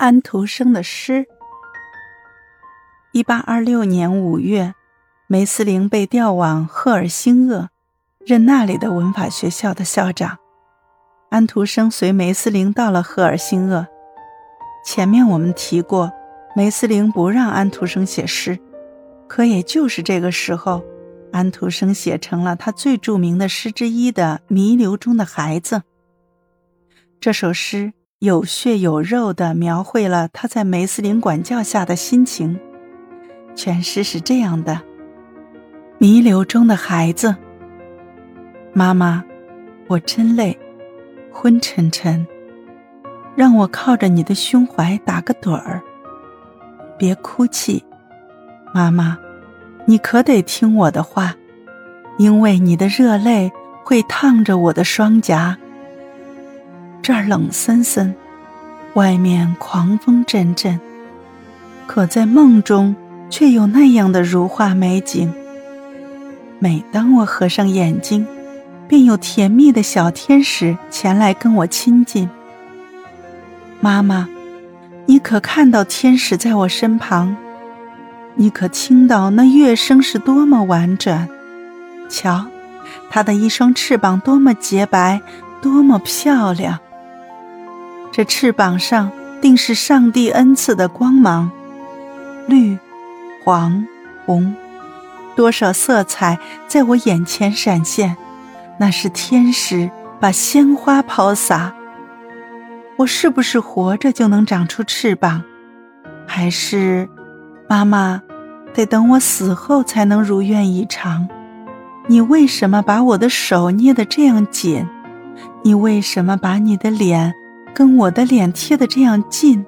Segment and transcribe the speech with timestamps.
[0.00, 1.26] 安徒生的诗。
[3.12, 4.72] 一八二六年五月，
[5.26, 7.68] 梅斯林被调往赫尔辛厄，
[8.24, 10.38] 任那里的文法学校的校长。
[11.28, 13.86] 安徒生随梅斯林到了赫尔辛厄。
[14.86, 16.10] 前面我们提过，
[16.56, 18.58] 梅斯林不让安徒生写诗，
[19.28, 20.82] 可也就是这个时候，
[21.30, 25.76] 安徒生写成了他最著名的诗之一的《弥留中的孩子》。
[27.20, 27.92] 这首诗。
[28.20, 32.60] 有血有肉地描绘了他在梅斯林管教下的心情。
[33.54, 34.82] 全诗是这样的：
[35.96, 37.34] 弥留中的孩子，
[38.74, 39.24] 妈妈，
[39.86, 40.58] 我真累，
[41.32, 42.26] 昏沉沉，
[43.34, 45.80] 让我靠着你的胸怀打个盹儿。
[46.98, 47.82] 别哭泣，
[48.74, 49.16] 妈妈，
[49.86, 51.34] 你可得听我的话，
[52.18, 53.50] 因为你的热泪
[53.82, 55.56] 会烫着我的双颊。
[57.02, 58.14] 这儿冷森森，
[58.94, 60.78] 外面狂风阵阵，
[61.86, 62.94] 可在梦中
[63.30, 65.32] 却有那样的如画美景。
[66.58, 68.26] 每当我合上眼睛，
[68.86, 72.28] 便有甜蜜的小天使前来跟我亲近。
[73.80, 74.28] 妈妈，
[75.06, 77.34] 你可看到天使在我身旁？
[78.34, 81.26] 你可听到那乐声是多么婉转？
[82.10, 82.46] 瞧，
[83.08, 85.20] 它的一双翅膀多么洁白，
[85.62, 86.78] 多么漂亮！
[88.12, 91.50] 这翅膀上定是上帝恩赐的光芒，
[92.46, 92.78] 绿、
[93.44, 93.86] 黄、
[94.26, 94.54] 红，
[95.36, 98.16] 多少色彩在我眼前闪现，
[98.78, 101.72] 那是天使把鲜花抛洒。
[102.96, 105.42] 我是不是活着就能长出翅膀，
[106.26, 107.08] 还是
[107.68, 108.20] 妈妈
[108.74, 111.26] 得等我死后才能如愿以偿？
[112.08, 114.86] 你为什么把我的手捏得这样紧？
[115.62, 117.32] 你为什么把你的脸？
[117.74, 119.64] 跟我的脸贴得这样近，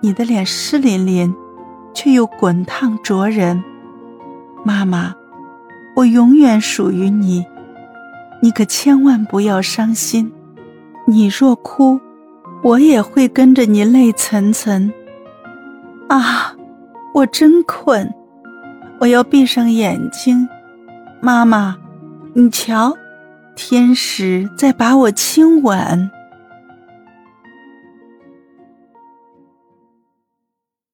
[0.00, 1.34] 你的脸湿淋淋，
[1.92, 3.62] 却又滚烫灼人。
[4.64, 5.14] 妈妈，
[5.96, 7.44] 我永远属于你，
[8.40, 10.32] 你可千万不要伤心。
[11.06, 12.00] 你若哭，
[12.62, 14.90] 我也会跟着你泪涔涔。
[16.08, 16.54] 啊，
[17.12, 18.12] 我真困，
[19.00, 20.48] 我要闭上眼睛。
[21.20, 21.76] 妈妈，
[22.34, 22.94] 你瞧，
[23.56, 26.10] 天使在把我亲吻。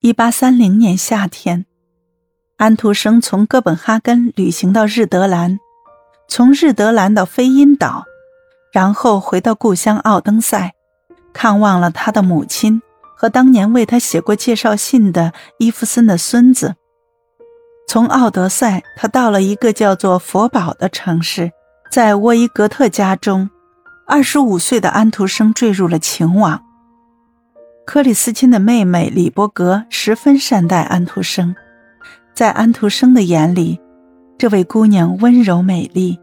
[0.06, 1.66] 一八三零年夏天，
[2.58, 5.58] 安徒生从哥本哈根旅行到日德兰，
[6.28, 8.04] 从日德兰到飞鹰岛，
[8.72, 10.72] 然后回到故乡奥登塞，
[11.32, 12.80] 看望了他的母亲
[13.16, 16.76] 和当年为他写过介绍信的伊夫森的孙子。
[17.88, 21.50] 从奥德赛，他到了一个叫做佛堡的城市，
[21.90, 23.50] 在沃伊格特家中，
[24.06, 26.62] 二十五岁的安徒生坠入了情网。
[27.86, 31.54] 克里斯汀的妹妹李伯格十分善待安徒生，
[32.34, 33.80] 在安徒生的眼里，
[34.36, 36.18] 这位姑娘温柔美丽，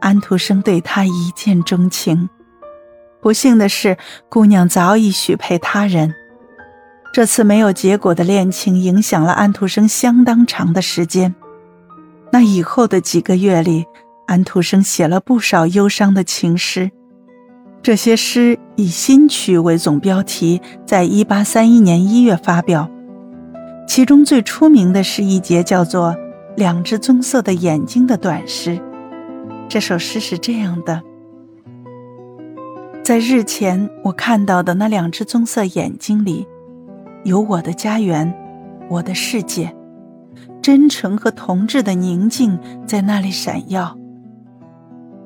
[0.00, 2.28] 安徒生对她一见钟情。
[3.22, 3.96] 不幸的是，
[4.28, 6.12] 姑娘早已许配他人。
[7.14, 11.32] 这次没有结果的恋情影响了安徒生相当长的时间。
[12.32, 13.86] 那以后的几个月里，
[14.26, 16.90] 安徒生写了不少忧伤的情诗。
[17.88, 22.86] 这些诗以新曲为总标题，在一八三一年一月发表。
[23.86, 26.10] 其中最出名的是一节叫做
[26.54, 28.78] 《两只棕色的眼睛》的短诗。
[29.70, 31.02] 这首诗是这样的：
[33.02, 36.46] 在日前我看到的那两只棕色眼睛里，
[37.24, 38.30] 有我的家园，
[38.90, 39.74] 我的世界，
[40.60, 43.96] 真诚和同志的宁静在那里闪耀。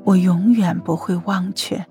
[0.04, 1.84] 我永远不会忘却。